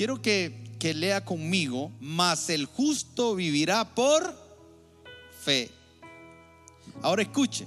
[0.00, 4.34] Quiero que, que lea conmigo, mas el justo vivirá por
[5.42, 5.70] fe.
[7.02, 7.66] Ahora escuche,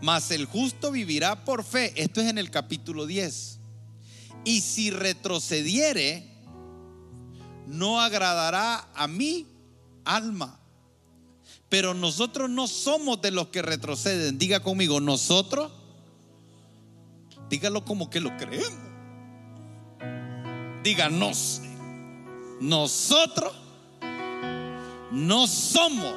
[0.00, 1.92] mas el justo vivirá por fe.
[1.96, 3.58] Esto es en el capítulo 10.
[4.44, 6.24] Y si retrocediere,
[7.66, 9.48] no agradará a mi
[10.04, 10.60] alma.
[11.68, 14.38] Pero nosotros no somos de los que retroceden.
[14.38, 15.72] Diga conmigo, nosotros,
[17.50, 18.92] dígalo como que lo creemos.
[20.84, 21.62] Díganos,
[22.62, 23.52] nosotros
[25.10, 26.14] no somos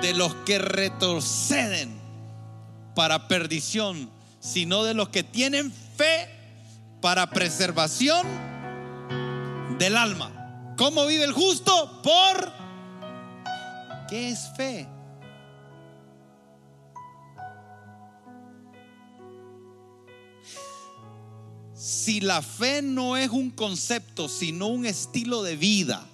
[0.00, 2.00] de los que retroceden
[2.94, 4.08] para perdición,
[4.40, 6.30] sino de los que tienen fe
[7.02, 8.26] para preservación
[9.78, 10.74] del alma.
[10.78, 12.00] ¿Cómo vive el justo?
[12.02, 12.52] Por
[14.08, 14.88] ¿qué es fe?
[21.84, 26.08] Si la fe no es un concepto, sino un estilo de vida,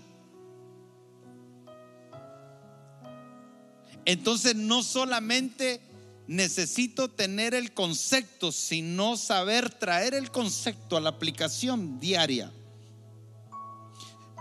[4.05, 5.81] entonces no solamente
[6.27, 12.53] necesito tener el concepto, sino saber traer el concepto a la aplicación diaria.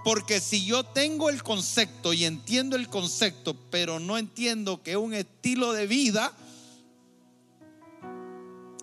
[0.03, 4.97] Porque si yo tengo el concepto y entiendo el concepto, pero no entiendo que es
[4.97, 6.33] un estilo de vida,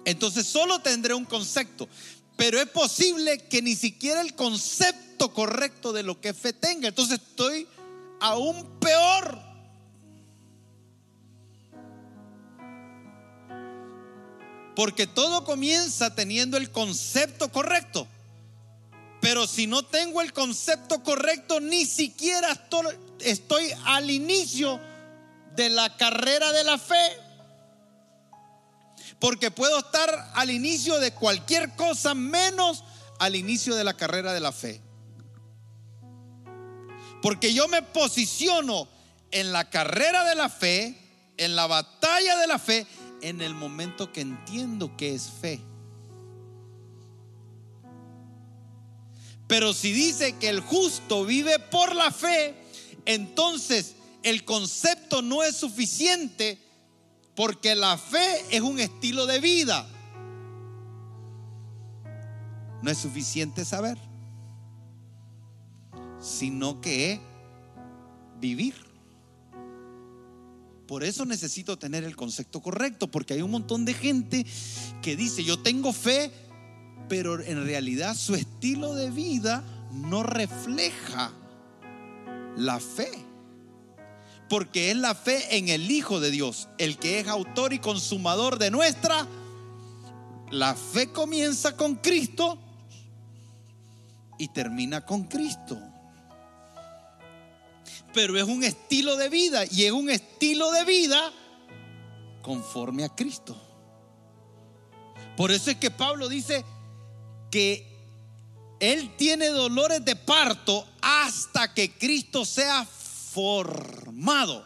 [0.06, 1.88] entonces solo tendré un concepto.
[2.36, 6.88] Pero es posible que ni siquiera el concepto correcto de lo que fe tenga.
[6.88, 7.66] Entonces estoy
[8.20, 9.38] aún peor.
[14.74, 18.06] Porque todo comienza teniendo el concepto correcto.
[19.22, 22.48] Pero si no tengo el concepto correcto, ni siquiera
[23.20, 24.78] estoy, al inicio
[25.56, 27.25] de la carrera de la fe.
[29.18, 32.84] Porque puedo estar al inicio de cualquier cosa menos
[33.18, 34.80] al inicio de la carrera de la fe.
[37.22, 38.88] Porque yo me posiciono
[39.30, 40.96] en la carrera de la fe,
[41.36, 42.86] en la batalla de la fe,
[43.22, 45.60] en el momento que entiendo que es fe.
[49.46, 52.54] Pero si dice que el justo vive por la fe,
[53.04, 56.58] entonces el concepto no es suficiente
[57.36, 59.86] porque la fe es un estilo de vida.
[62.82, 63.98] No es suficiente saber,
[66.18, 67.20] sino que
[68.40, 68.74] vivir.
[70.86, 74.46] Por eso necesito tener el concepto correcto, porque hay un montón de gente
[75.02, 76.30] que dice, yo tengo fe,
[77.08, 81.32] pero en realidad su estilo de vida no refleja
[82.56, 83.25] la fe.
[84.48, 88.58] Porque es la fe en el Hijo de Dios, el que es autor y consumador
[88.58, 89.26] de nuestra.
[90.50, 92.58] La fe comienza con Cristo
[94.38, 95.78] y termina con Cristo.
[98.14, 101.32] Pero es un estilo de vida y es un estilo de vida
[102.42, 103.60] conforme a Cristo.
[105.36, 106.64] Por eso es que Pablo dice,
[107.50, 107.86] que
[108.80, 112.86] él tiene dolores de parto hasta que Cristo sea
[113.36, 114.64] formado.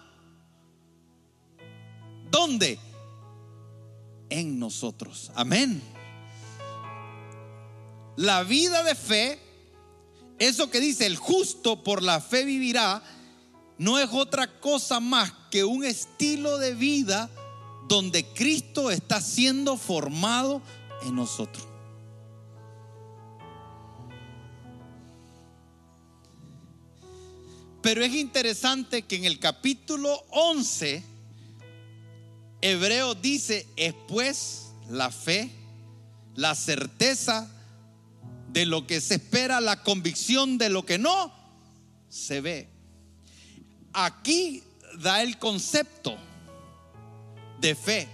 [2.30, 2.78] ¿Dónde?
[4.28, 5.32] En nosotros.
[5.34, 5.82] Amén.
[8.14, 9.40] La vida de fe,
[10.38, 13.02] eso que dice el justo por la fe vivirá,
[13.76, 17.28] no es otra cosa más que un estilo de vida
[17.88, 20.62] donde Cristo está siendo formado
[21.02, 21.69] en nosotros.
[27.82, 31.02] Pero es interesante que en el capítulo 11,
[32.60, 35.50] Hebreo dice, es pues la fe,
[36.34, 37.50] la certeza
[38.52, 41.32] de lo que se espera, la convicción de lo que no
[42.10, 42.68] se ve.
[43.94, 44.62] Aquí
[44.98, 46.16] da el concepto
[47.60, 48.08] de fe.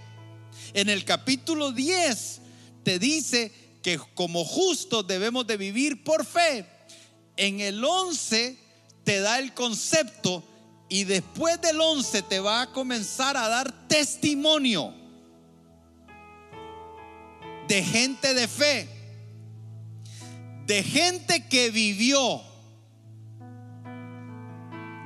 [0.73, 2.41] En el capítulo 10
[2.83, 6.65] te dice que como justos debemos de vivir por fe.
[7.35, 8.66] En el 11
[9.07, 10.43] te da el concepto
[10.89, 14.93] y después del 11 te va a comenzar a dar testimonio
[17.69, 18.89] de gente de fe,
[20.65, 22.41] de gente que vivió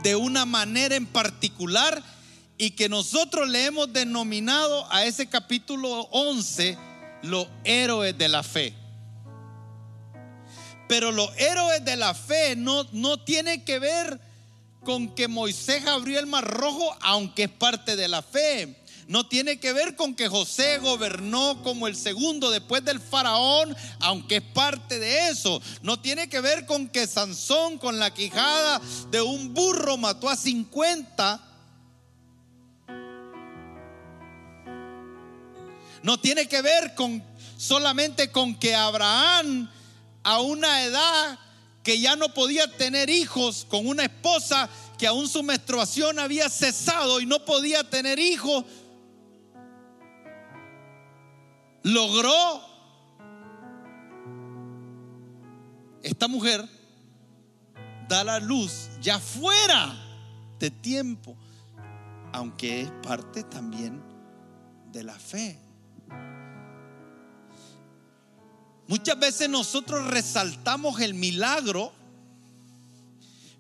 [0.02, 2.02] de una manera en particular
[2.58, 6.76] y que nosotros le hemos denominado a ese capítulo 11
[7.22, 8.81] los héroes de la fe.
[10.92, 14.20] Pero los héroes de la fe no, no tienen que ver
[14.84, 18.76] con que Moisés abrió el mar rojo, aunque es parte de la fe.
[19.08, 24.36] No tiene que ver con que José gobernó como el segundo después del faraón, aunque
[24.36, 25.62] es parte de eso.
[25.82, 30.36] No tiene que ver con que Sansón con la quijada de un burro mató a
[30.36, 31.42] 50.
[36.04, 37.24] No tiene que ver con
[37.56, 39.70] solamente con que Abraham
[40.24, 41.40] a una edad
[41.84, 47.20] que ya no podía tener hijos con una esposa que aún su menstruación había cesado
[47.20, 48.66] y no podía tener hijos,
[51.84, 52.62] logró
[56.04, 56.68] esta mujer
[58.08, 59.96] dar la luz ya fuera
[60.60, 61.36] de tiempo,
[62.32, 64.04] aunque es parte también
[64.92, 65.58] de la fe.
[68.92, 71.94] Muchas veces nosotros resaltamos el milagro,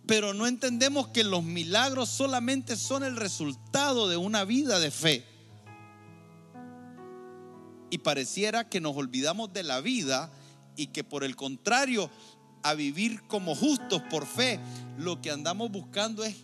[0.06, 5.24] pero no entendemos que los milagros solamente son el resultado de una vida de fe.
[7.89, 10.33] Y pareciera que nos olvidamos de la vida
[10.75, 12.10] y que por el contrario,
[12.62, 14.60] a vivir como justos por fe,
[14.98, 16.36] lo que andamos buscando es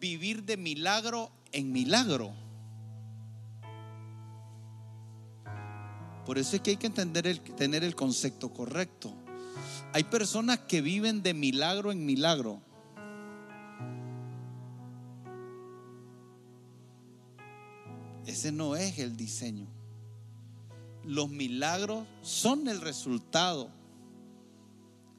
[0.00, 2.34] vivir de milagro en milagro.
[6.26, 9.12] Por eso es que hay que entender el, tener el concepto correcto.
[9.92, 12.60] Hay personas que viven de milagro en milagro.
[18.26, 19.66] Ese no es el diseño.
[21.04, 23.68] Los milagros son el resultado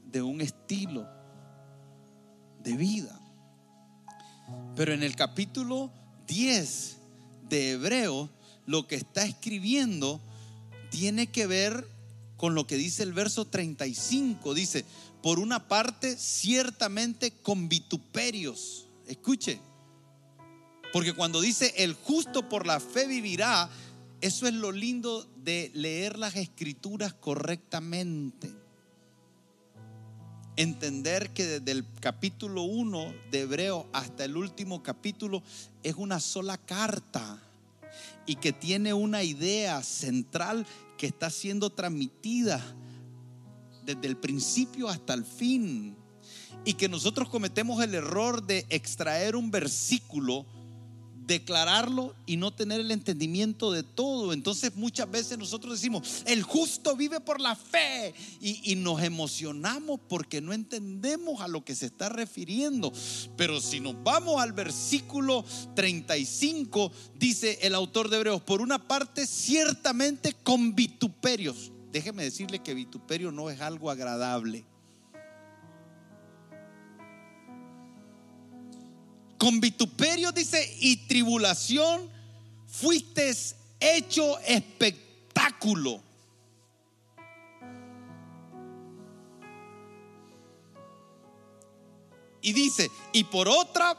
[0.09, 1.05] de un estilo
[2.63, 3.19] de vida.
[4.75, 5.91] Pero en el capítulo
[6.27, 6.97] 10
[7.49, 8.29] de Hebreo,
[8.65, 10.21] lo que está escribiendo
[10.93, 11.87] tiene que ver
[12.37, 14.53] con lo que dice el verso 35.
[14.53, 14.85] Dice,
[15.23, 18.85] por una parte, ciertamente con vituperios.
[19.07, 19.59] Escuche,
[20.93, 23.71] porque cuando dice el justo por la fe vivirá,
[24.21, 28.53] eso es lo lindo de leer las escrituras correctamente.
[30.57, 35.41] Entender que desde el capítulo 1 de Hebreo hasta el último capítulo
[35.81, 37.41] es una sola carta
[38.25, 40.65] y que tiene una idea central
[40.97, 42.61] que está siendo transmitida
[43.85, 45.97] desde el principio hasta el fin.
[46.65, 50.45] Y que nosotros cometemos el error de extraer un versículo,
[51.25, 54.33] declararlo y no tener el entendimiento de todo.
[54.33, 60.41] Entonces muchas veces nosotros decimos, el justo vive por la fe y, nos emocionamos porque
[60.41, 62.91] no entendemos a lo que se está refiriendo.
[63.37, 69.25] Pero si nos vamos al versículo 35, dice el autor de Hebreos, por una parte
[69.27, 71.71] ciertamente con vituperios.
[71.91, 74.65] Déjeme decirle que vituperio no es algo agradable.
[79.43, 82.09] Con vituperio dice y tribulación
[82.65, 83.35] fuiste
[83.77, 86.01] hecho espectáculo.
[92.41, 93.97] Y dice, y por otra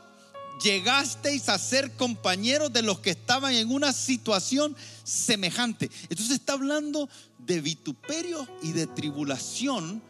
[0.62, 5.90] llegasteis a ser compañeros de los que estaban en una situación semejante.
[6.04, 10.02] Entonces está hablando de vituperio y de tribulación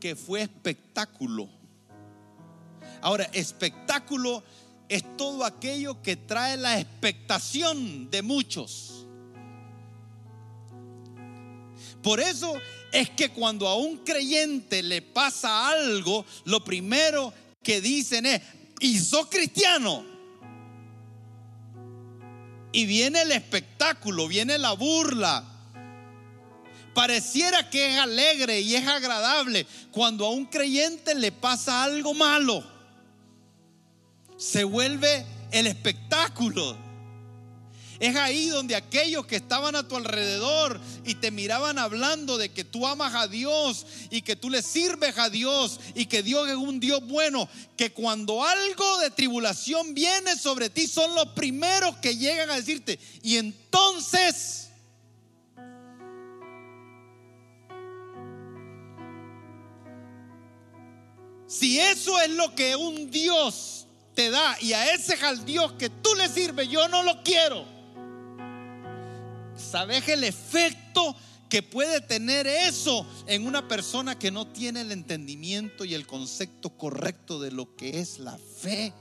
[0.00, 1.48] que fue espectáculo.
[3.00, 4.42] Ahora, espectáculo
[4.88, 9.06] es todo aquello que trae la expectación de muchos.
[12.02, 12.54] Por eso
[12.90, 18.42] es que cuando a un creyente le pasa algo, lo primero que dicen es,
[18.80, 20.04] ¿y sos cristiano?
[22.72, 25.44] Y viene el espectáculo, viene la burla.
[26.94, 32.71] Pareciera que es alegre y es agradable cuando a un creyente le pasa algo malo
[34.36, 36.76] se vuelve el espectáculo.
[38.02, 42.64] Es ahí donde aquellos que estaban a tu alrededor y te miraban hablando de que
[42.64, 46.56] tú amas a Dios y que tú le sirves a Dios y que Dios es
[46.56, 52.16] un Dios bueno, que cuando algo de tribulación viene sobre ti son los primeros que
[52.16, 54.58] llegan a decirte, y entonces...
[61.46, 65.88] Si eso es lo que un Dios te da y a ese al Dios que
[65.88, 67.64] tú le sirves, yo no lo quiero.
[69.56, 71.16] ¿Sabes el efecto
[71.52, 76.70] que puede tener eso en una persona que no tiene el entendimiento y el concepto
[76.70, 78.94] correcto de lo que es la fe.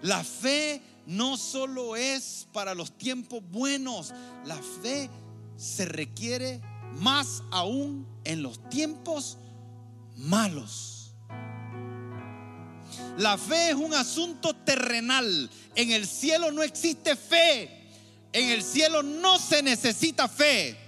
[0.00, 4.14] La fe no solo es para los tiempos buenos,
[4.46, 5.10] la fe
[5.58, 6.62] se requiere
[6.94, 9.36] más aún en los tiempos
[10.16, 11.12] malos.
[13.18, 15.50] La fe es un asunto terrenal.
[15.74, 17.90] En el cielo no existe fe.
[18.32, 20.78] En el cielo no se necesita fe.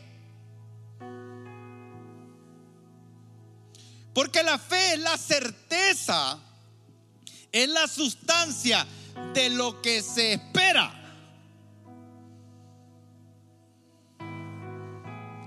[4.14, 6.38] Porque la fe es la certeza,
[7.52, 8.86] es la sustancia
[9.34, 10.99] de lo que se espera.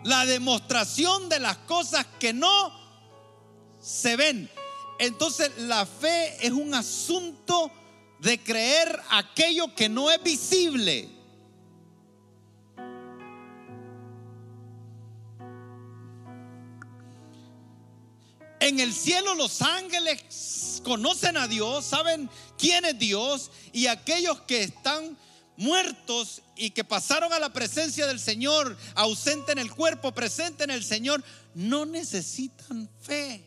[0.03, 2.73] La demostración de las cosas que no
[3.79, 4.49] se ven.
[4.99, 7.71] Entonces la fe es un asunto
[8.19, 11.09] de creer aquello que no es visible.
[18.59, 24.63] En el cielo los ángeles conocen a Dios, saben quién es Dios y aquellos que
[24.63, 25.17] están
[25.57, 30.71] muertos y que pasaron a la presencia del Señor, ausente en el cuerpo, presente en
[30.71, 33.43] el Señor, no necesitan fe.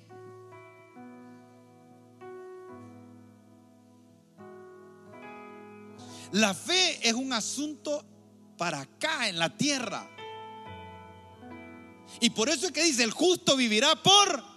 [6.33, 8.05] La fe es un asunto
[8.59, 10.11] para acá en la tierra.
[12.21, 14.57] Y por eso es que dice, el justo vivirá por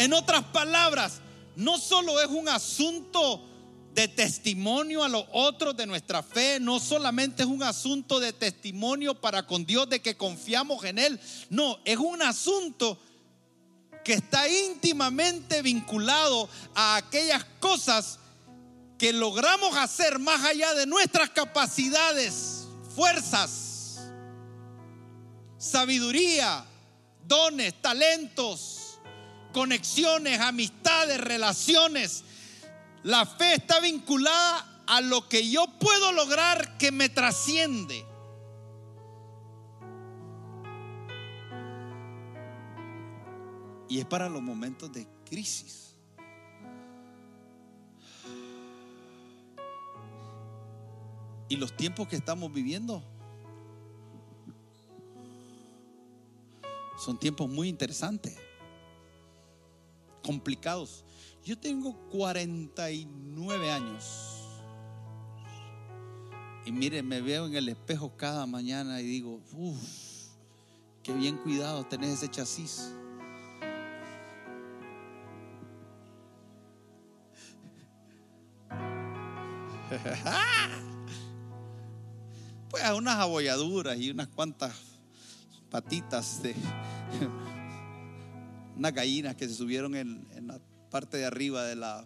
[0.00, 1.20] en otras palabras,
[1.56, 3.49] no solo es un asunto
[3.94, 9.20] de testimonio a los otros de nuestra fe, no solamente es un asunto de testimonio
[9.20, 12.98] para con Dios de que confiamos en Él, no, es un asunto
[14.04, 18.18] que está íntimamente vinculado a aquellas cosas
[18.98, 24.00] que logramos hacer más allá de nuestras capacidades, fuerzas,
[25.58, 26.64] sabiduría,
[27.26, 28.80] dones, talentos
[29.52, 32.24] conexiones, amistades, relaciones.
[33.02, 38.04] La fe está vinculada a lo que yo puedo lograr que me trasciende.
[43.88, 45.96] Y es para los momentos de crisis.
[51.48, 53.02] Y los tiempos que estamos viviendo
[56.96, 58.36] son tiempos muy interesantes
[60.22, 61.04] complicados.
[61.44, 64.36] Yo tengo 49 años.
[66.66, 69.80] Y mire, me veo en el espejo cada mañana y digo, uff,
[71.02, 72.92] qué bien cuidado tenés ese chasis.
[82.70, 84.72] pues unas abolladuras y unas cuantas
[85.70, 86.54] patitas de
[88.76, 92.04] unas gallinas que se subieron en, la parte de arriba de la,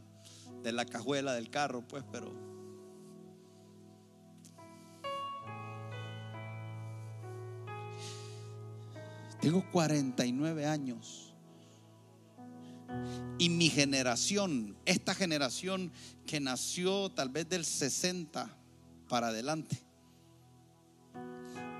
[0.62, 2.32] de la cajuela del carro, pues, pero...
[9.40, 11.34] Tengo 49 años.
[13.38, 15.92] Y mi generación, esta generación
[16.26, 18.48] que nació tal vez del 60
[19.08, 19.76] para adelante,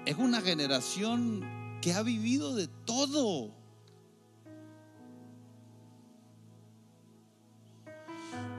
[0.05, 1.43] es una generación
[1.81, 3.64] que ha vivido de todo.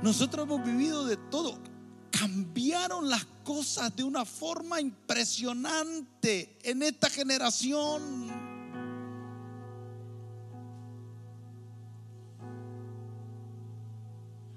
[0.05, 1.57] Nosotros hemos vivido de todo.
[2.11, 8.29] Cambiaron las cosas de una forma impresionante en esta generación.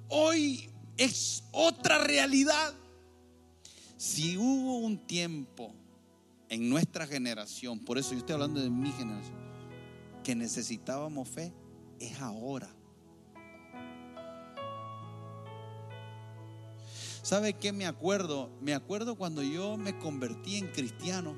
[0.08, 2.74] Hoy es otra realidad.
[3.96, 5.74] Si hubo un tiempo
[6.50, 9.38] en nuestra generación, por eso yo estoy hablando de mi generación,
[10.22, 11.54] que necesitábamos fe,
[11.98, 12.77] es ahora.
[17.28, 18.48] ¿Sabe qué me acuerdo?
[18.62, 21.36] Me acuerdo cuando yo me convertí en cristiano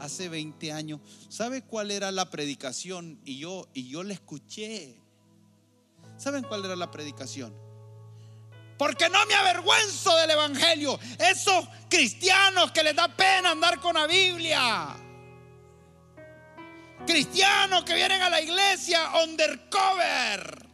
[0.00, 0.98] hace 20 años.
[1.28, 3.20] ¿Sabe cuál era la predicación?
[3.24, 4.96] Y yo, y yo la escuché.
[6.16, 7.54] ¿Saben cuál era la predicación?
[8.76, 10.98] Porque no me avergüenzo del Evangelio.
[11.20, 14.96] Esos cristianos que les da pena andar con la Biblia.
[17.06, 20.66] Cristianos que vienen a la iglesia undercover.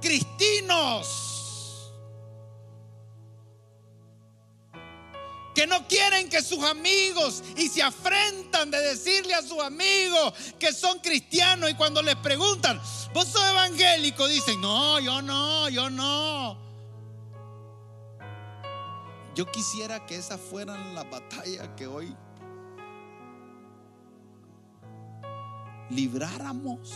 [0.00, 1.37] Cristinos
[5.58, 10.72] que no quieren que sus amigos y se afrentan de decirle a sus amigos que
[10.72, 12.80] son cristianos y cuando les preguntan,
[13.12, 14.28] ¿vos sos evangélico?
[14.28, 16.56] Dicen, no, yo no, yo no.
[19.34, 22.16] Yo quisiera que esas fueran las batallas que hoy
[25.90, 26.92] libráramos.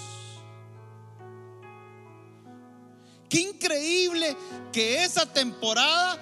[3.29, 4.37] Qué increíble
[4.73, 6.17] que esa temporada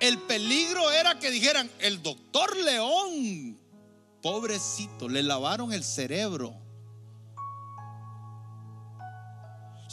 [0.00, 3.58] el peligro era que dijeran, el doctor León,
[4.22, 6.54] pobrecito, le lavaron el cerebro.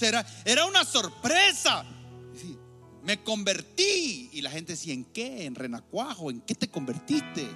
[0.02, 1.86] Era, era una sorpresa.
[3.04, 4.30] Me convertí.
[4.34, 5.46] Y la gente decía, ¿en qué?
[5.46, 6.32] ¿En renacuajo?
[6.32, 7.48] ¿En qué te convertiste?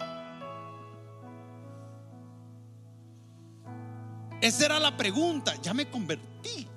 [4.41, 5.55] Esa era la pregunta.
[5.61, 6.67] Ya me convertí.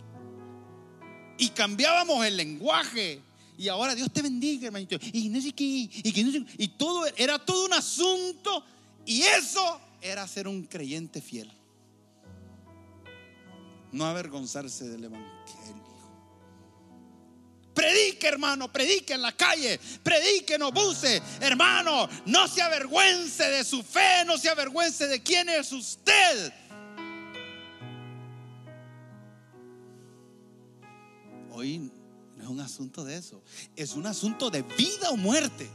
[1.39, 3.23] Y cambiábamos el lenguaje.
[3.59, 4.97] Y ahora Dios te bendiga, hermanito.
[5.13, 5.65] Y no sé qué.
[5.65, 8.65] Y, que y todo era todo un asunto.
[9.05, 11.51] Y eso era ser un creyente fiel.
[13.91, 15.89] No avergonzarse del evangelio.
[17.75, 23.85] Predique, hermano, predique en la calle, predique, no abuse, hermano, no se avergüence de su
[23.85, 26.53] fe, no se avergüence de quién es usted.
[31.53, 31.93] Hoy
[32.49, 33.43] es un asunto de eso,
[33.77, 35.69] es un asunto de vida o muerte.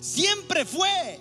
[0.00, 1.20] Siempre fue.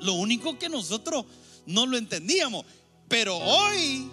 [0.00, 1.24] Lo único que nosotros
[1.66, 2.64] no lo entendíamos.
[3.06, 4.10] Pero hoy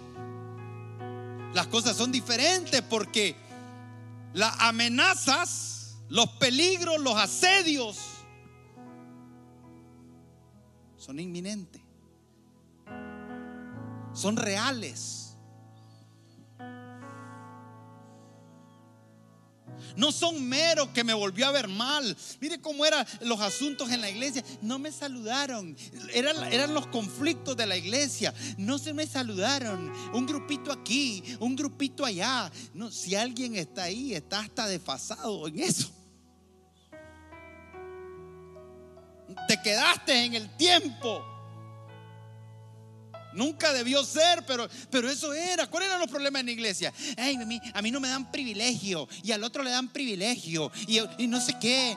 [1.52, 3.34] las cosas son diferentes porque
[4.32, 7.96] las amenazas, los peligros, los asedios
[10.96, 11.87] son inminentes.
[14.18, 15.36] Son reales.
[19.94, 22.16] No son meros que me volvió a ver mal.
[22.40, 24.42] Mire cómo eran los asuntos en la iglesia.
[24.60, 25.76] No me saludaron.
[26.12, 28.34] Eran, eran los conflictos de la iglesia.
[28.56, 29.92] No se me saludaron.
[30.12, 32.50] Un grupito aquí, un grupito allá.
[32.74, 35.92] No, si alguien está ahí, está hasta desfasado en eso.
[39.46, 41.37] Te quedaste en el tiempo.
[43.32, 45.66] Nunca debió ser, pero, pero eso era.
[45.68, 46.92] ¿Cuáles eran los problemas en la iglesia?
[47.74, 51.56] a, mí, no me dan privilegio y al otro le dan privilegio y, no sé
[51.60, 51.96] qué.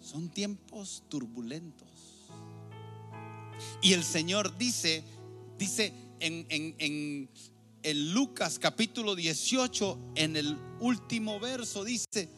[0.00, 1.88] son tiempos turbulentos.
[3.82, 5.02] Y el Señor dice,
[5.58, 7.28] dice en, en,
[7.82, 12.28] en Lucas capítulo 18, en el último verso, dice,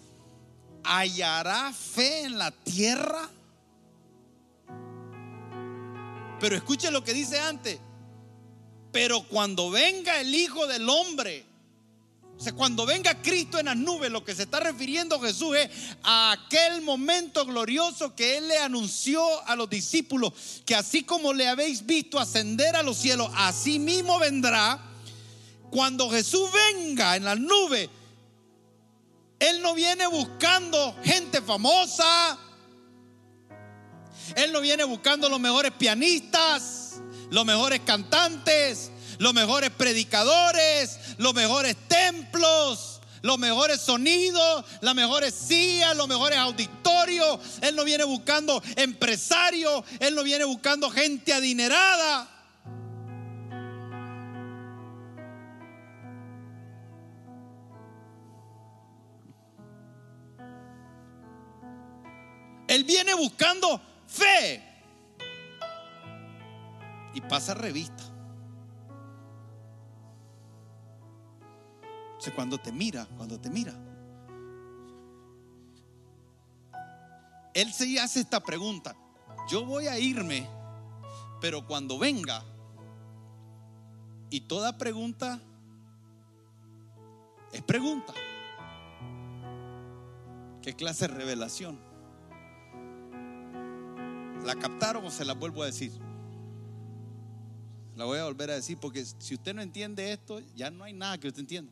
[0.85, 3.31] ¿hallará fe en la tierra?
[6.40, 7.79] Pero escuche lo que dice antes.
[8.92, 11.44] Pero cuando venga el Hijo del Hombre,
[12.38, 15.70] o sea, cuando venga Cristo en las nubes, lo que se está refiriendo Jesús es
[16.05, 20.33] a aquel momento glorioso que Él le anunció a los discípulos,
[20.64, 24.81] que así como le habéis visto ascender a los cielos, así mismo vendrá.
[25.70, 27.90] Cuando Jesús venga en las nubes,
[29.40, 32.38] Él no viene buscando gente famosa,
[34.37, 41.77] él no viene buscando los mejores pianistas, los mejores cantantes, los mejores predicadores, los mejores
[41.88, 47.41] templos, los mejores sonidos, las mejores sillas, los mejores auditorios.
[47.61, 52.29] Él no viene buscando empresarios, Él no viene buscando gente adinerada.
[62.69, 64.62] Él viene buscando fe.
[67.14, 68.03] Y pasa revista.
[72.35, 73.73] Cuando te mira, cuando te mira.
[77.55, 78.94] Él se hace esta pregunta.
[79.49, 80.49] Yo voy a irme,
[81.40, 82.44] pero cuando venga,
[84.31, 85.40] y toda pregunta
[87.53, 88.12] es pregunta.
[90.62, 91.88] ¿Qué clase de revelación?
[94.48, 95.92] ¿La captaron o se la vuelvo a decir?
[97.94, 100.94] La voy a volver a decir porque si usted no entiende esto, ya no hay
[100.94, 101.70] nada que usted entienda.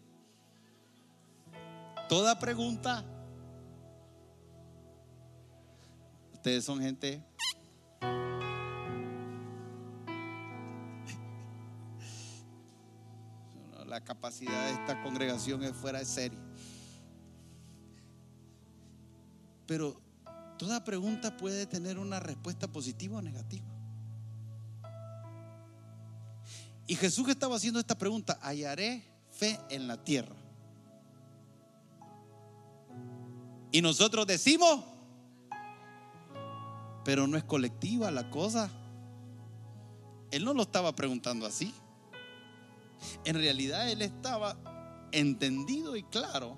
[2.06, 3.02] Toda pregunta,
[6.34, 7.24] ustedes son gente
[13.86, 16.38] la capacidad de esta congregación es fuera de serie.
[19.66, 20.04] Pero
[20.58, 23.66] Toda pregunta puede tener una respuesta positiva o negativa.
[26.86, 30.36] Y Jesús estaba haciendo esta pregunta, hallaré fe en la tierra.
[33.72, 34.84] Y nosotros decimos,
[37.04, 38.70] pero no es colectiva la cosa.
[40.30, 41.74] Él no lo estaba preguntando así.
[43.24, 44.56] En realidad él estaba
[45.12, 46.56] entendido y claro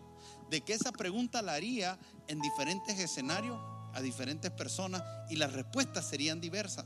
[0.51, 3.59] de que esa pregunta la haría en diferentes escenarios
[3.95, 6.85] a diferentes personas y las respuestas serían diversas.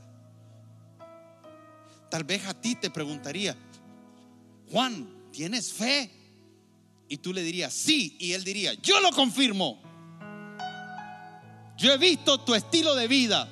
[2.09, 3.55] Tal vez a ti te preguntaría,
[4.71, 6.11] Juan, ¿tienes fe?
[7.07, 9.81] Y tú le dirías, sí, y él diría, yo lo confirmo.
[11.77, 13.49] Yo he visto tu estilo de vida.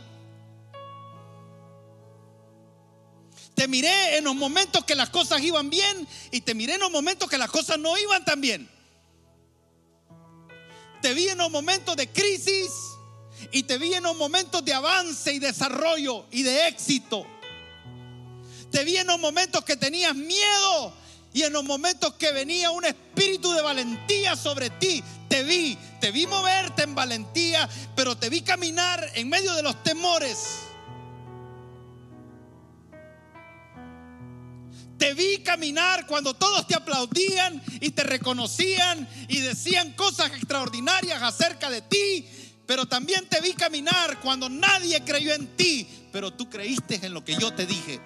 [3.55, 6.91] Te miré en los momentos que las cosas iban bien y te miré en los
[6.91, 8.69] momentos que las cosas no iban tan bien.
[11.01, 12.71] Te vi en los momentos de crisis
[13.51, 17.25] y te vi en los momentos de avance y desarrollo y de éxito.
[18.71, 20.93] Te vi en los momentos que tenías miedo
[21.33, 25.03] y en los momentos que venía un espíritu de valentía sobre ti.
[25.29, 29.81] Te vi, te vi moverte en valentía, pero te vi caminar en medio de los
[29.83, 30.67] temores.
[34.97, 41.69] Te vi caminar cuando todos te aplaudían y te reconocían y decían cosas extraordinarias acerca
[41.71, 42.27] de ti.
[42.71, 47.21] Pero también te vi caminar cuando nadie creyó en ti, pero tú creíste en lo
[47.21, 47.99] que yo te dije.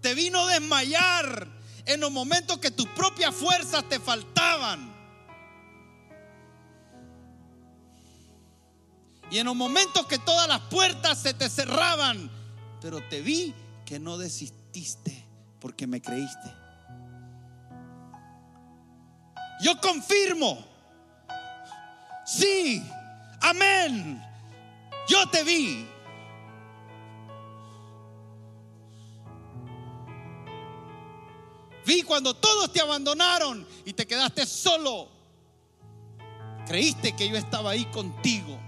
[0.00, 1.48] Te vino desmayar
[1.86, 4.94] en los momentos que tus propias fuerzas te faltaban.
[9.28, 12.30] Y en los momentos que todas las puertas se te cerraban,
[12.80, 13.52] pero te vi
[13.86, 15.26] que no desististe
[15.58, 16.61] porque me creíste.
[19.62, 20.58] Yo confirmo.
[22.26, 22.82] Sí,
[23.40, 24.20] amén.
[25.08, 25.86] Yo te vi.
[31.84, 35.08] Vi cuando todos te abandonaron y te quedaste solo.
[36.66, 38.58] Creíste que yo estaba ahí contigo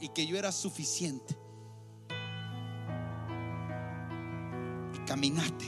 [0.00, 1.36] y que yo era suficiente.
[4.94, 5.66] Y caminaste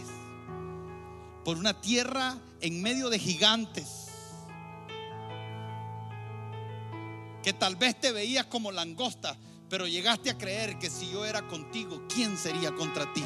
[1.44, 4.01] por una tierra en medio de gigantes.
[7.42, 9.36] Que tal vez te veías como langosta,
[9.68, 13.24] pero llegaste a creer que si yo era contigo, ¿quién sería contra ti?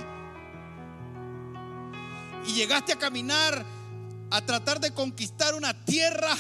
[2.47, 3.65] Y llegaste a caminar
[4.31, 6.35] a tratar de conquistar una tierra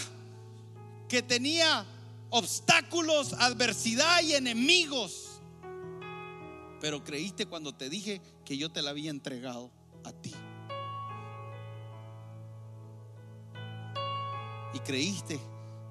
[1.09, 1.85] que tenía
[2.31, 5.41] obstáculos, adversidad y enemigos.
[6.81, 9.71] Pero creíste cuando te dije que yo te la había entregado
[10.05, 10.33] a ti.
[14.75, 15.41] Y creíste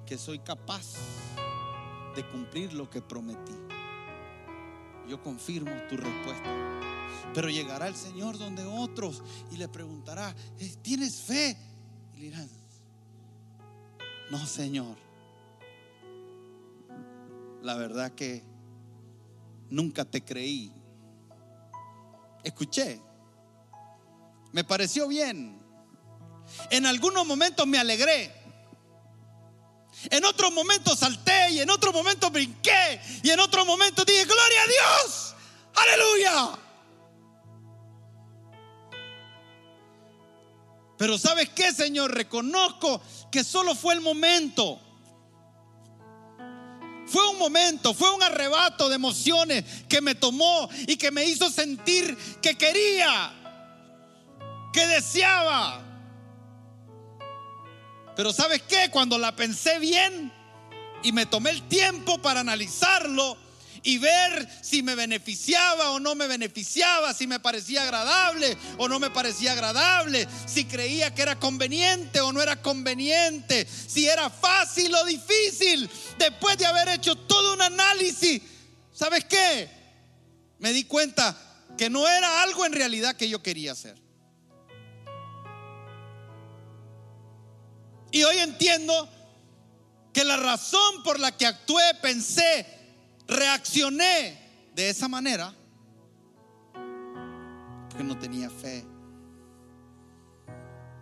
[0.06, 0.94] que soy capaz
[2.16, 3.54] de cumplir lo que prometí.
[5.08, 6.50] Yo confirmo tu respuesta.
[7.34, 10.34] Pero llegará el Señor donde otros y le preguntará,
[10.82, 11.56] ¿tienes fe?
[12.14, 12.48] Y le dirán,
[14.30, 15.06] no, Señor
[17.66, 18.44] la verdad que
[19.70, 20.72] nunca te creí.
[22.44, 23.00] Escuché,
[24.52, 25.60] me pareció bien.
[26.70, 28.32] En algunos momentos me alegré.
[30.10, 34.62] En otros momentos salté y en otros momentos brinqué y en otros momentos dije, gloria
[34.62, 35.34] a Dios,
[35.74, 36.58] aleluya.
[40.96, 42.14] Pero ¿sabes qué, Señor?
[42.14, 44.80] Reconozco que solo fue el momento.
[47.06, 51.50] Fue un momento, fue un arrebato de emociones que me tomó y que me hizo
[51.50, 53.32] sentir que quería,
[54.72, 55.82] que deseaba.
[58.16, 58.88] Pero ¿sabes qué?
[58.90, 60.32] Cuando la pensé bien
[61.02, 63.36] y me tomé el tiempo para analizarlo,
[63.86, 68.98] y ver si me beneficiaba o no me beneficiaba, si me parecía agradable o no
[68.98, 74.92] me parecía agradable, si creía que era conveniente o no era conveniente, si era fácil
[74.92, 75.88] o difícil.
[76.18, 78.42] Después de haber hecho todo un análisis,
[78.92, 79.70] ¿sabes qué?
[80.58, 81.36] Me di cuenta
[81.78, 84.05] que no era algo en realidad que yo quería hacer.
[88.10, 89.08] Y hoy entiendo
[90.12, 92.66] que la razón por la que actué, pensé,
[93.26, 95.54] reaccioné de esa manera
[97.96, 98.84] porque no tenía fe.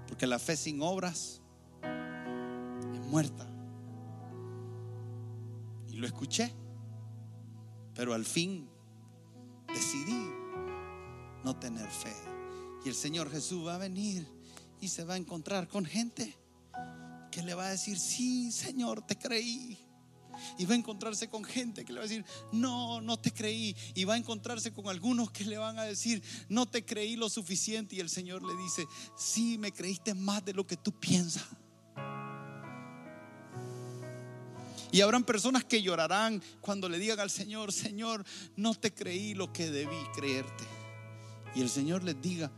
[0.06, 1.40] Porque la fe sin obras
[1.82, 3.44] es muerta.
[5.88, 6.52] Y lo escuché.
[7.94, 8.68] Pero al fin
[9.66, 10.30] decidí
[11.42, 12.14] no tener fe.
[12.84, 14.24] Y el Señor Jesús va a venir
[14.80, 16.36] y se va a encontrar con gente
[17.34, 19.76] que le va a decir, sí, Señor, te creí.
[20.56, 23.74] Y va a encontrarse con gente que le va a decir, no, no te creí.
[23.96, 27.28] Y va a encontrarse con algunos que le van a decir, no te creí lo
[27.28, 27.96] suficiente.
[27.96, 31.44] Y el Señor le dice, sí, me creíste más de lo que tú piensas.
[34.92, 39.52] Y habrán personas que llorarán cuando le digan al Señor, Señor, no te creí lo
[39.52, 40.64] que debí creerte.
[41.56, 42.52] Y el Señor les diga,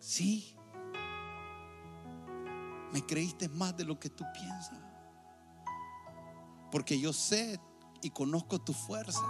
[0.00, 0.56] sí,
[2.92, 4.78] me creíste más de lo que tú piensas.
[6.70, 7.60] Porque yo sé
[8.02, 9.24] y conozco tus fuerzas.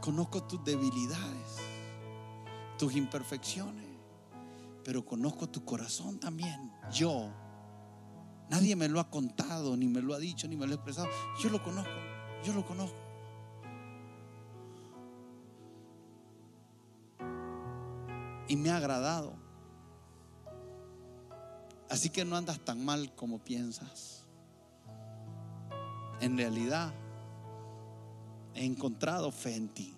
[0.00, 1.56] Conozco tus debilidades,
[2.78, 3.86] tus imperfecciones.
[4.84, 6.72] Pero conozco tu corazón también.
[6.90, 7.30] Yo.
[8.48, 11.08] Nadie me lo ha contado, ni me lo ha dicho, ni me lo ha expresado.
[11.40, 11.92] Yo lo conozco.
[12.44, 12.98] Yo lo conozco.
[18.48, 19.49] Y me ha agradado.
[21.90, 24.24] Así que no andas tan mal como piensas.
[26.20, 26.94] En realidad,
[28.54, 29.94] he encontrado fe en ti.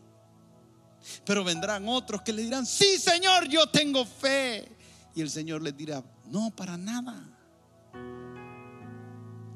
[1.27, 4.69] Pero vendrán otros que le dirán, sí Señor, yo tengo fe.
[5.15, 7.29] Y el Señor les dirá, no, para nada.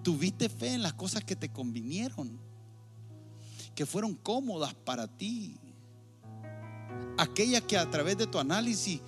[0.03, 2.39] Tuviste fe en las cosas que te convinieron,
[3.75, 5.59] que fueron cómodas para ti.
[7.17, 9.01] Aquellas que a través de tu análisis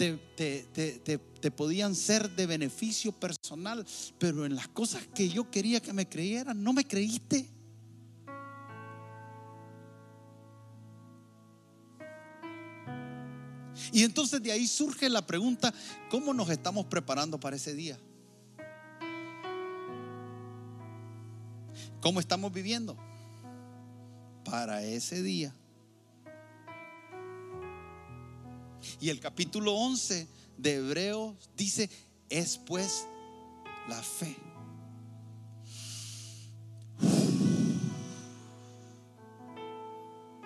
[0.00, 3.86] te, te, podían ser de beneficio personal,
[4.18, 7.48] pero en las cosas que yo quería que me creyeran, no me creíste.
[13.92, 15.74] Y entonces de ahí surge la pregunta,
[16.10, 17.98] ¿cómo nos estamos preparando para ese día?
[22.00, 22.96] ¿Cómo estamos viviendo?
[24.44, 25.54] Para ese día.
[29.00, 31.88] Y el capítulo 11 de Hebreos dice,
[32.28, 33.06] es pues
[33.88, 34.36] la fe.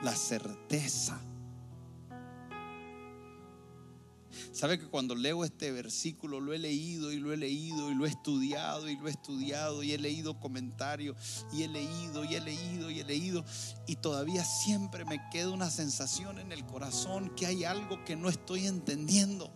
[0.02, 1.20] La certeza
[4.64, 8.06] Sabe que cuando leo este versículo lo he leído y lo he leído y lo
[8.06, 12.40] he estudiado y lo he estudiado y he leído comentarios y he leído y he
[12.40, 13.44] leído y he leído
[13.86, 18.30] y todavía siempre me queda una sensación en el corazón que hay algo que no
[18.30, 19.52] estoy entendiendo.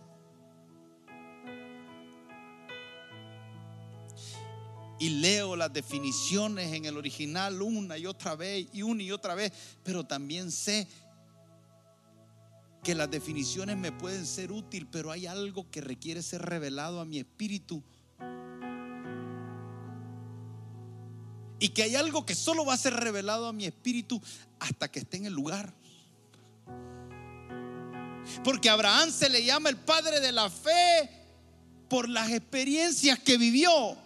[4.99, 9.33] y leo las definiciones en el original una y otra vez y una y otra
[9.33, 10.87] vez, pero también sé
[12.83, 17.05] que las definiciones me pueden ser útil, pero hay algo que requiere ser revelado a
[17.05, 17.83] mi espíritu.
[21.59, 24.21] Y que hay algo que solo va a ser revelado a mi espíritu
[24.59, 25.73] hasta que esté en el lugar.
[28.43, 31.09] Porque Abraham se le llama el padre de la fe
[31.89, 33.97] por las experiencias que vivió.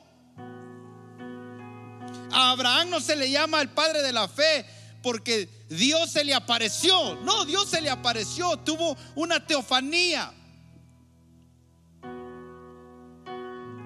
[2.31, 4.65] A Abraham no se le llama el padre de la fe
[5.03, 7.15] porque Dios se le apareció.
[7.21, 10.33] No, Dios se le apareció, tuvo una teofanía.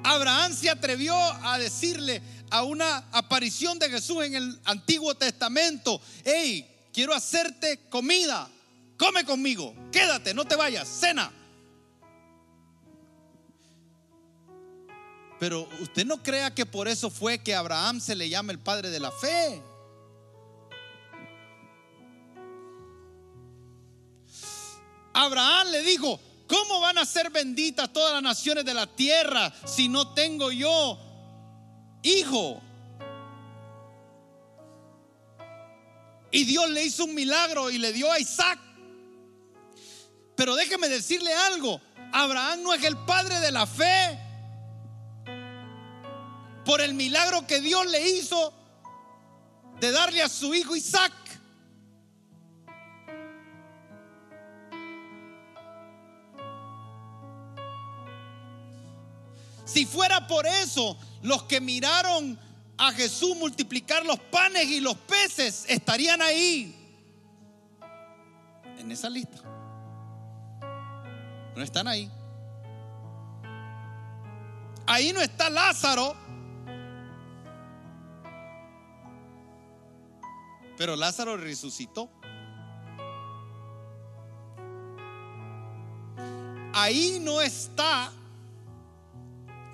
[0.03, 6.65] Abraham se atrevió a decirle a una aparición de Jesús en el Antiguo Testamento, hey,
[6.93, 8.49] quiero hacerte comida,
[8.97, 11.29] come conmigo, quédate, no te vayas, cena.
[15.39, 18.89] Pero usted no crea que por eso fue que Abraham se le llama el padre
[18.89, 19.61] de la fe.
[25.19, 29.89] Abraham le dijo, ¿cómo van a ser benditas todas las naciones de la tierra si
[29.89, 30.99] no tengo yo
[32.03, 32.61] hijo?
[36.29, 38.59] Y Dios le hizo un milagro y le dio a Isaac.
[40.35, 41.81] Pero déjeme decirle algo,
[42.13, 44.19] Abraham no es el padre de la fe
[46.63, 48.53] por el milagro que Dios le hizo
[49.79, 51.11] de darle a su hijo Isaac.
[59.77, 62.39] Si fuera por eso, los que miraron
[62.79, 66.75] a Jesús multiplicar los panes y los peces estarían ahí,
[68.79, 69.37] en esa lista.
[71.55, 72.09] No están ahí.
[74.87, 76.15] Ahí no está Lázaro.
[80.75, 82.09] Pero Lázaro resucitó.
[86.73, 88.11] Ahí no está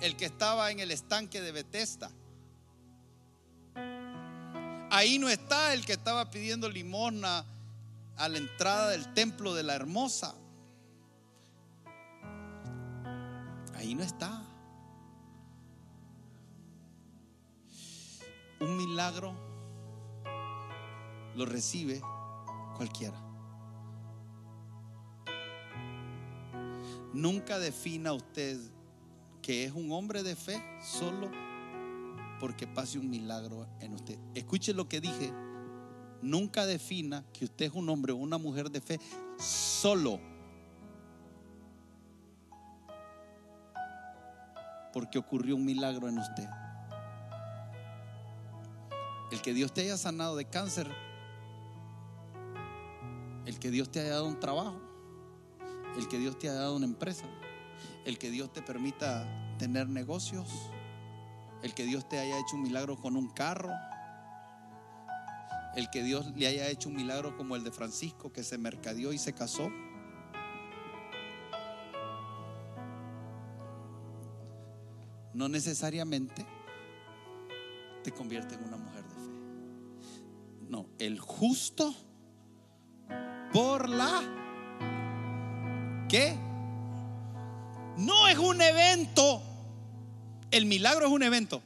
[0.04, 2.10] el que estaba en el estanque de Bethesda.
[4.90, 7.46] Ahí no está el que estaba pidiendo limosna
[8.18, 10.34] a la entrada del templo de la hermosa.
[13.76, 14.42] Ahí no está.
[18.60, 19.34] Un milagro
[21.34, 22.02] lo recibe
[22.76, 23.18] cualquiera.
[27.14, 28.60] Nunca defina usted
[29.44, 31.30] que es un hombre de fe solo
[32.40, 34.18] porque pase un milagro en usted.
[34.34, 35.30] Escuche lo que dije.
[36.22, 38.98] Nunca defina que usted es un hombre o una mujer de fe
[39.38, 40.18] solo
[44.94, 46.48] porque ocurrió un milagro en usted.
[49.30, 50.90] El que Dios te haya sanado de cáncer,
[53.44, 54.80] el que Dios te haya dado un trabajo,
[55.98, 57.26] el que Dios te haya dado una empresa,
[58.04, 59.26] el que Dios te permita
[59.58, 60.48] tener negocios,
[61.62, 63.70] el que Dios te haya hecho un milagro con un carro,
[65.76, 69.12] el que Dios le haya hecho un milagro como el de Francisco que se mercadeó
[69.12, 69.70] y se casó.
[75.32, 76.46] No necesariamente
[78.04, 80.68] te convierte en una mujer de fe.
[80.68, 81.94] No, el justo
[83.52, 84.22] por la
[86.08, 86.36] que
[87.96, 89.42] no es un evento.
[90.50, 91.62] El milagro es un evento.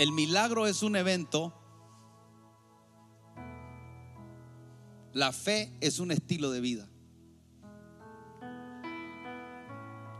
[0.00, 1.52] El milagro es un evento.
[5.12, 6.88] La fe es un estilo de vida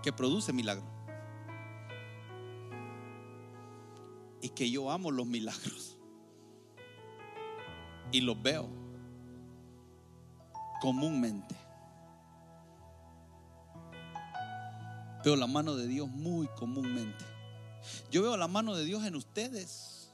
[0.02, 0.84] que produce milagro.
[4.42, 5.89] Y que yo amo los milagros.
[8.12, 8.68] Y los veo
[10.80, 11.54] comúnmente.
[15.24, 17.24] Veo la mano de Dios muy comúnmente.
[18.10, 20.10] Yo veo la mano de Dios en ustedes.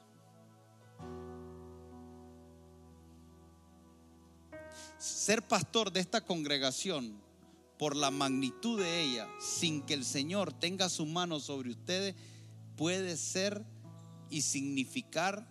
[4.98, 7.20] Ser pastor de esta congregación
[7.78, 12.14] por la magnitud de ella, sin que el Señor tenga su mano sobre ustedes,
[12.76, 13.64] puede ser
[14.30, 15.46] y significar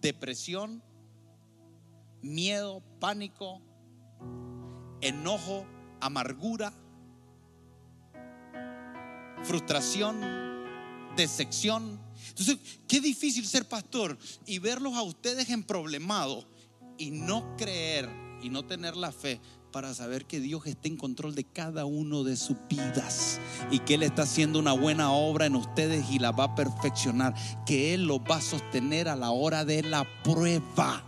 [0.00, 0.82] depresión,
[2.24, 3.60] miedo, pánico,
[5.00, 5.66] enojo,
[6.00, 6.72] amargura,
[9.42, 10.20] frustración,
[11.16, 12.00] decepción.
[12.30, 12.58] Entonces,
[12.88, 16.44] qué difícil ser pastor y verlos a ustedes en problemado
[16.98, 18.08] y no creer
[18.42, 22.22] y no tener la fe para saber que Dios está en control de cada uno
[22.22, 26.30] de sus vidas y que Él está haciendo una buena obra en ustedes y la
[26.30, 27.34] va a perfeccionar,
[27.66, 31.04] que Él los va a sostener a la hora de la prueba.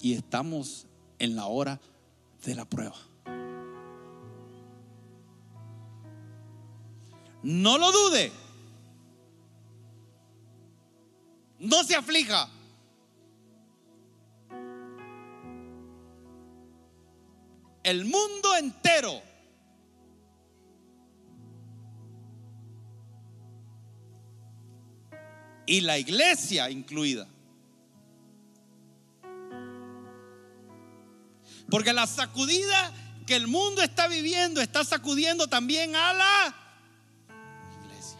[0.00, 0.86] Y estamos
[1.18, 1.80] en la hora
[2.44, 2.96] de la prueba.
[7.42, 8.32] No lo dude.
[11.58, 12.48] No se aflija.
[17.88, 19.22] el mundo entero
[25.64, 27.26] y la iglesia incluida.
[31.70, 32.92] Porque la sacudida
[33.26, 36.54] que el mundo está viviendo está sacudiendo también a la
[37.84, 38.18] iglesia.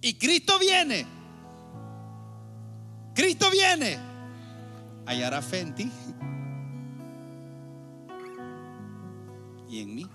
[0.00, 1.06] Y Cristo viene.
[3.14, 3.98] Cristo viene.
[5.06, 5.90] Hallará fe en ti.
[9.70, 10.06] y en mí.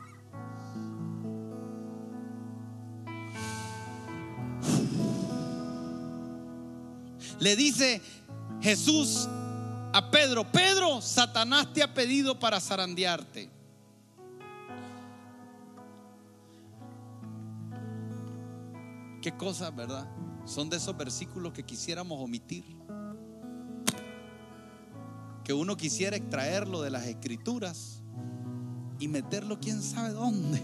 [7.40, 8.02] Le dice
[8.62, 9.30] Jesús
[9.96, 13.50] a Pedro, Pedro, Satanás te ha pedido para zarandearte.
[19.22, 20.06] Qué cosas, ¿verdad?
[20.44, 22.66] Son de esos versículos que quisiéramos omitir.
[25.46, 28.04] Que uno quisiera extraerlo de las escrituras
[29.00, 30.62] y meterlo quién sabe dónde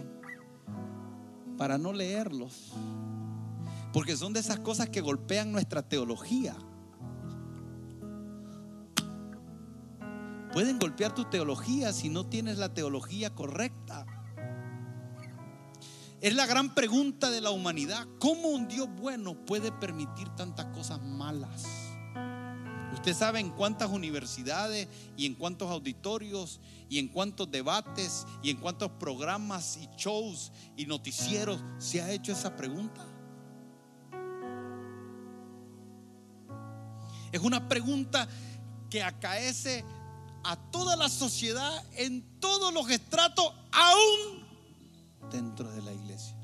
[1.57, 2.73] para no leerlos.
[3.93, 6.53] Porque son de esas cosas que golpean nuestra teología.
[10.53, 14.05] Pueden golpear tu teología si no tienes la teología correcta.
[16.19, 18.05] Es la gran pregunta de la humanidad.
[18.19, 21.63] ¿Cómo un Dios bueno puede permitir tantas cosas malas?
[22.93, 28.57] Usted sabe en cuántas universidades y en cuántos auditorios y en cuántos debates y en
[28.57, 33.07] cuántos programas y shows y noticieros se ha hecho esa pregunta.
[37.31, 38.27] Es una pregunta
[38.89, 39.85] que acaece
[40.43, 44.41] a toda la sociedad en todos los estratos, aún
[45.31, 46.35] dentro de la iglesia.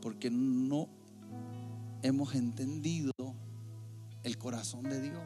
[0.00, 0.88] Porque no
[2.02, 3.12] hemos entendido
[4.22, 5.22] el corazón de Dios.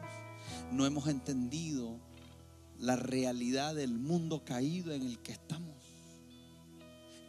[0.71, 1.99] No hemos entendido
[2.79, 5.73] la realidad del mundo caído en el que estamos.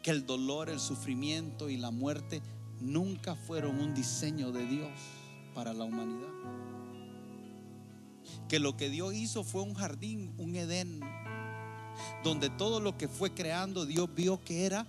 [0.02, 2.42] que el dolor, el sufrimiento y la muerte
[2.78, 4.90] nunca fueron un diseño de Dios
[5.54, 6.28] para la humanidad.
[8.48, 11.00] Que lo que Dios hizo fue un jardín, un Edén,
[12.22, 14.86] donde todo lo que fue creando Dios vio que era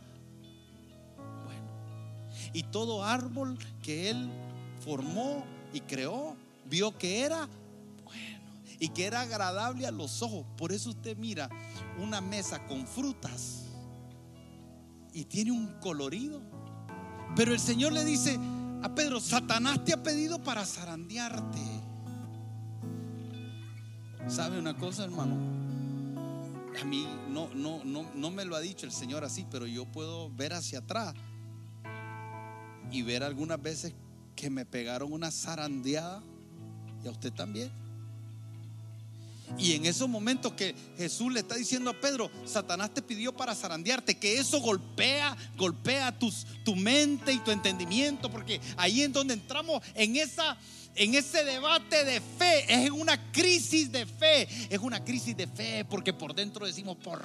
[1.46, 2.52] bueno.
[2.54, 4.30] Y todo árbol que Él
[4.80, 5.44] formó
[5.74, 6.36] y creó,
[6.70, 7.48] vio que era
[8.04, 8.40] bueno
[8.80, 10.46] y que era agradable a los ojos.
[10.58, 11.50] Por eso usted mira
[12.00, 13.66] una mesa con frutas
[15.14, 16.42] y tiene un colorido.
[17.36, 18.40] Pero el Señor le dice
[18.94, 21.62] Pedro, Satanás te ha pedido para zarandearte.
[24.28, 25.36] ¿Sabe una cosa, hermano?
[26.80, 29.86] A mí no, no, no, no me lo ha dicho el Señor así, pero yo
[29.86, 31.14] puedo ver hacia atrás
[32.92, 33.94] y ver algunas veces
[34.36, 36.22] que me pegaron una zarandeada
[37.04, 37.72] y a usted también.
[39.58, 43.56] Y en esos momentos que Jesús le está diciendo a Pedro, Satanás te pidió para
[43.56, 49.34] zarandearte, que eso golpea, golpea tus, tu mente y tu entendimiento, porque ahí es donde
[49.34, 50.58] entramos en esa
[50.98, 55.84] en ese debate de fe, es una crisis de fe, es una crisis de fe
[55.84, 57.22] porque por dentro decimos, ¿por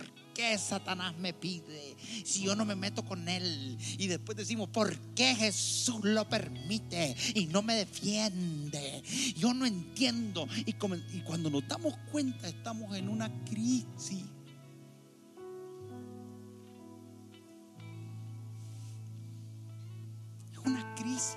[0.58, 3.78] Satanás me pide si yo no me meto con él?
[3.98, 9.02] Y después decimos, ¿por qué Jesús lo permite y no me defiende?
[9.36, 10.46] Yo no entiendo.
[10.66, 14.24] Y, y cuando nos damos cuenta estamos en una crisis.
[20.52, 21.36] Es una crisis.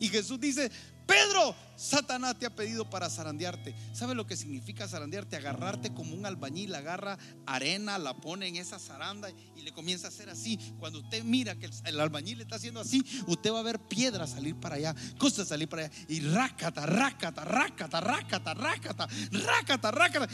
[0.00, 0.70] Y Jesús dice,
[1.06, 3.74] Pedro, Satanás te ha pedido para zarandearte.
[3.92, 5.36] ¿Sabe lo que significa zarandearte?
[5.36, 10.10] Agarrarte como un albañil, agarra arena, la pone en esa zaranda y le comienza a
[10.10, 10.58] hacer así.
[10.78, 14.30] Cuando usted mira que el, albañil le está haciendo así, usted va a ver piedras
[14.30, 15.94] salir para allá, cosas salir para allá.
[16.08, 20.28] Y rácata, rácata, rácata, rácata, rácata, rácata, rácata.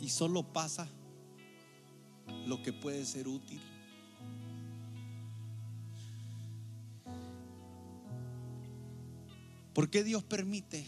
[0.00, 0.88] Y solo pasa
[2.46, 3.60] lo que puede ser útil.
[9.74, 10.86] ¿Por qué Dios permite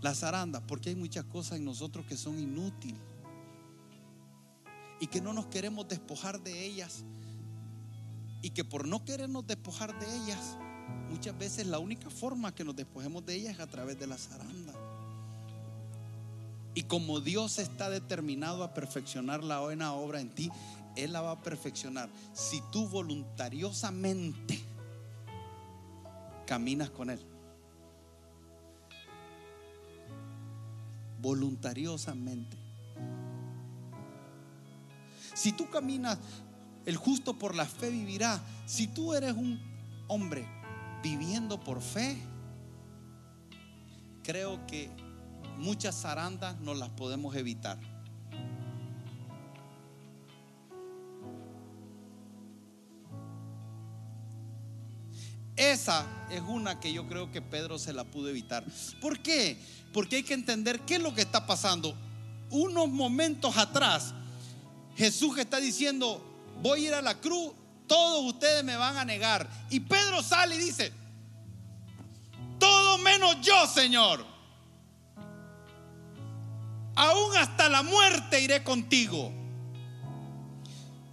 [0.00, 0.62] las arandas?
[0.66, 3.00] Porque hay muchas cosas en nosotros que son inútiles
[5.00, 7.04] y que no nos queremos despojar de ellas
[8.42, 10.56] y que por no querernos despojar de ellas,
[11.10, 14.30] muchas veces la única forma que nos despojemos de ellas es a través de las
[14.30, 14.76] arandas.
[16.74, 20.50] Y como Dios está determinado a perfeccionar la buena obra en ti,
[20.94, 22.08] Él la va a perfeccionar.
[22.32, 24.67] Si tú voluntariosamente
[26.48, 27.20] caminas con Él.
[31.20, 32.56] Voluntariosamente.
[35.34, 36.18] Si tú caminas,
[36.86, 38.40] el justo por la fe vivirá.
[38.64, 39.60] Si tú eres un
[40.06, 40.48] hombre
[41.02, 42.16] viviendo por fe,
[44.22, 44.90] creo que
[45.58, 47.78] muchas zarandas no las podemos evitar.
[55.58, 58.64] Esa es una que yo creo que Pedro se la pudo evitar.
[59.00, 59.60] ¿Por qué?
[59.92, 61.96] Porque hay que entender qué es lo que está pasando.
[62.50, 64.14] Unos momentos atrás,
[64.96, 66.24] Jesús está diciendo,
[66.62, 67.50] voy a ir a la cruz,
[67.88, 69.50] todos ustedes me van a negar.
[69.68, 70.92] Y Pedro sale y dice,
[72.60, 74.24] todo menos yo, Señor.
[76.94, 79.32] Aún hasta la muerte iré contigo.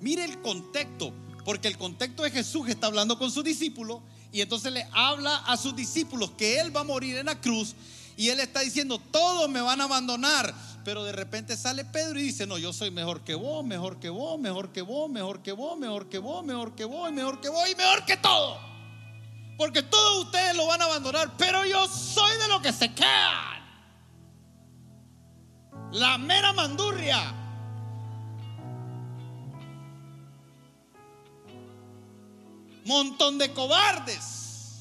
[0.02, 1.12] Mire el contexto,
[1.44, 4.02] porque el contexto de Jesús que está hablando con sus discípulos
[4.36, 7.74] y entonces le habla a sus discípulos que Él va a morir en la cruz
[8.18, 10.54] y Él está diciendo, todos me van a abandonar.
[10.84, 14.10] Pero de repente sale Pedro y dice, no, yo soy mejor que vos, mejor que
[14.10, 17.48] vos, mejor que vos, mejor que vos, mejor que vos, mejor que vos, mejor que
[17.48, 18.60] vos y mejor que todo.
[19.58, 23.64] Porque todos ustedes lo van a abandonar, pero yo soy de lo que se quedan.
[25.94, 27.45] La mera mandurria.
[32.86, 34.80] Montón de cobardes.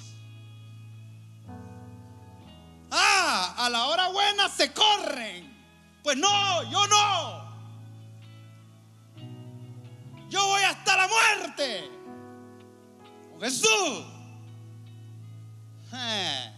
[2.90, 5.52] Ah, a la hora buena se corren.
[6.02, 7.44] Pues no, yo no.
[10.28, 11.90] Yo voy hasta la muerte.
[13.30, 14.04] Con Jesús.
[15.92, 16.50] Eh.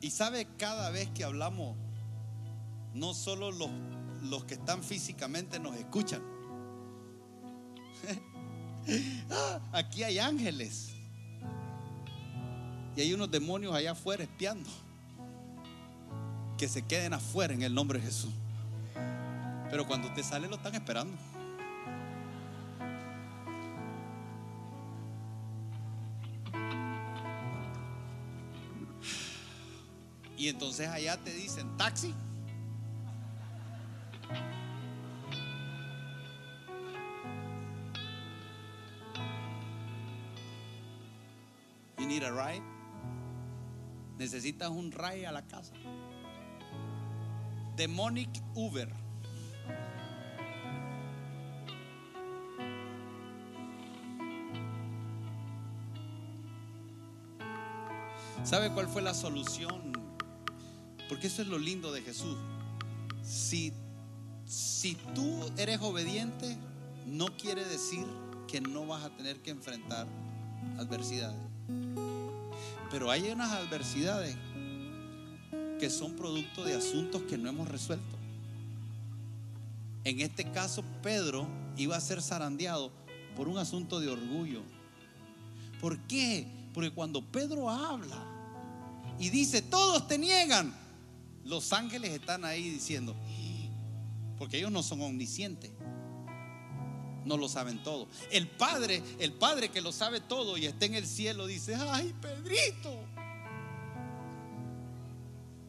[0.00, 1.76] Y sabe, cada vez que hablamos,
[2.92, 3.70] no solo los,
[4.22, 6.22] los que están físicamente nos escuchan,
[9.72, 10.90] Aquí hay ángeles.
[12.96, 14.68] Y hay unos demonios allá afuera espiando.
[16.56, 18.32] Que se queden afuera en el nombre de Jesús.
[19.70, 21.16] Pero cuando usted sale lo están esperando.
[30.36, 32.14] Y entonces allá te dicen taxi.
[44.34, 45.72] Necesitas un ride a la casa.
[47.76, 48.92] Demonic Uber.
[58.42, 59.92] ¿Sabe cuál fue la solución?
[61.08, 62.36] Porque eso es lo lindo de Jesús.
[63.22, 63.72] Si,
[64.46, 66.58] si tú eres obediente,
[67.06, 68.04] no quiere decir
[68.48, 70.08] que no vas a tener que enfrentar
[70.76, 71.38] adversidades.
[72.94, 74.36] Pero hay unas adversidades
[75.80, 78.16] que son producto de asuntos que no hemos resuelto.
[80.04, 82.92] En este caso, Pedro iba a ser zarandeado
[83.34, 84.62] por un asunto de orgullo.
[85.80, 86.46] ¿Por qué?
[86.72, 88.24] Porque cuando Pedro habla
[89.18, 90.72] y dice, todos te niegan,
[91.44, 93.16] los ángeles están ahí diciendo,
[94.38, 95.72] porque ellos no son omniscientes,
[97.24, 98.08] no lo saben todo.
[98.30, 102.14] El Padre, el Padre que lo sabe todo y está en el cielo, dice, ay,
[102.20, 102.98] Pedrito,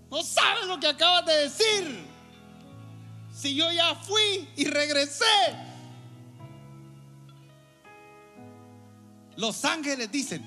[0.10, 2.06] no sabes lo que acabas de decir.
[3.34, 5.26] Si yo ya fui y regresé.
[9.36, 10.45] Los ángeles dicen,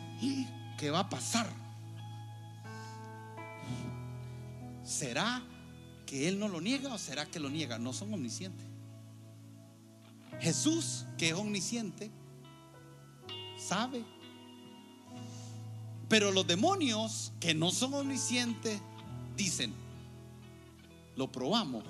[0.78, 1.46] ¿qué va a pasar?
[4.82, 5.42] ¿Será
[6.06, 7.78] que Él no lo niega o será que lo niega?
[7.78, 8.67] No son omniscientes.
[10.40, 12.10] Jesús, que es omnisciente,
[13.56, 14.04] sabe.
[16.08, 18.80] Pero los demonios, que no son omniscientes,
[19.36, 19.74] dicen,
[21.16, 21.84] lo probamos.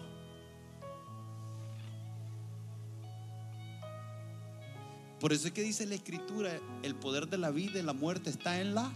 [5.20, 8.30] Por eso es que dice la escritura, el poder de la vida y la muerte
[8.30, 8.92] está en la...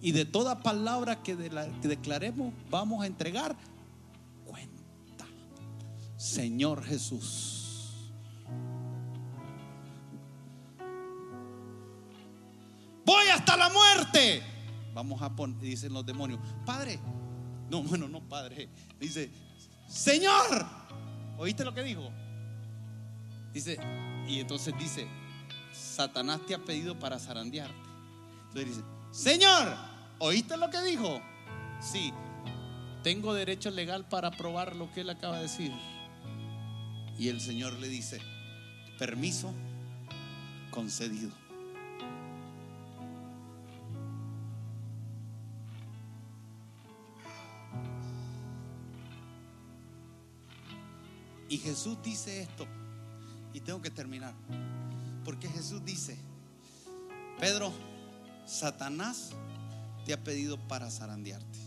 [0.00, 3.56] Y de toda palabra que, declaremos vamos a entregar
[4.44, 5.26] cuenta.
[6.18, 7.63] Señor Jesús.
[13.04, 14.42] Voy hasta la muerte.
[14.94, 16.98] Vamos a poner, dicen los demonios, Padre.
[17.70, 18.68] No, bueno, no, Padre.
[18.98, 19.30] Dice,
[19.88, 20.66] Señor.
[21.36, 22.10] ¿Oíste lo que dijo?
[23.52, 23.78] Dice,
[24.28, 25.06] y entonces dice,
[25.72, 27.74] Satanás te ha pedido para zarandearte.
[28.48, 29.76] Entonces dice, Señor,
[30.18, 31.20] ¿oíste lo que dijo?
[31.80, 32.12] Sí,
[33.02, 35.72] tengo derecho legal para probar lo que él acaba de decir.
[37.18, 38.20] Y el Señor le dice,
[38.98, 39.52] permiso
[40.70, 41.30] concedido.
[51.48, 52.66] Y Jesús dice esto,
[53.52, 54.34] y tengo que terminar.
[55.24, 56.18] Porque Jesús dice,
[57.38, 57.72] Pedro,
[58.46, 59.30] Satanás
[60.04, 61.58] te ha pedido para zarandearte.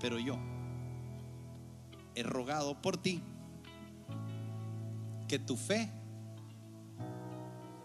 [0.00, 0.36] Pero yo
[2.14, 3.22] he rogado por ti
[5.28, 5.90] que tu fe,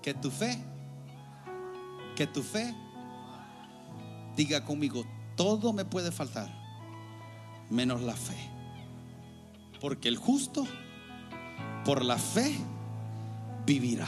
[0.02, 0.58] que tu fe,
[2.16, 2.76] que tu fe
[4.36, 5.06] diga conmigo,
[5.36, 6.50] todo me puede faltar,
[7.70, 8.61] menos la fe.
[9.82, 10.68] Porque el justo
[11.84, 12.56] por la fe
[13.66, 14.06] vivirá.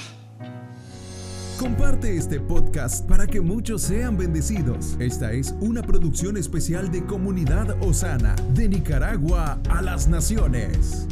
[1.57, 4.95] Comparte este podcast para que muchos sean bendecidos.
[4.99, 11.07] Esta es una producción especial de Comunidad Osana, de Nicaragua a las Naciones.